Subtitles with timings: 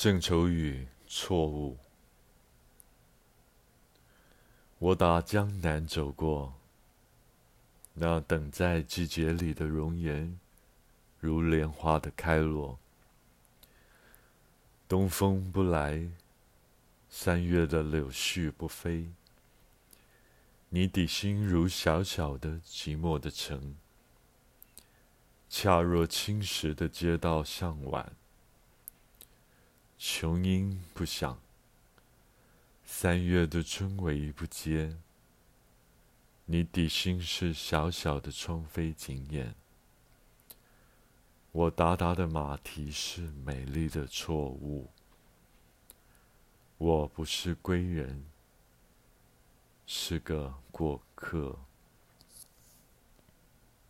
[0.00, 1.76] 郑愁予错误。
[4.78, 6.54] 我打江南走过，
[7.94, 10.38] 那等在季节里的容颜，
[11.18, 12.78] 如莲花的开落。
[14.86, 16.08] 东风不来，
[17.08, 19.10] 三月的柳絮不飞。
[20.68, 23.74] 你底心如小小的寂寞的城，
[25.48, 28.12] 恰若青石的街道向晚。
[30.20, 31.38] 琼音不响，
[32.84, 34.96] 三月的春闈不接。
[36.44, 39.54] 你底心是小小的窗扉紧掩，
[41.52, 44.90] 我达达的马蹄是美丽的错误。
[46.78, 48.24] 我不是归人，
[49.86, 51.60] 是个过客。